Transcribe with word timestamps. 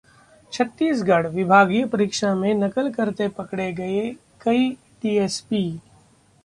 छत्तीसगढ़: 0.53 1.27
विभागीय 1.27 1.85
परीक्षा 1.85 2.33
में 2.35 2.53
नकल 2.53 2.91
करते 2.91 3.27
पकड़े 3.29 3.71
गए 3.73 4.09
कई 4.41 4.69
डीएसपी 5.03 5.63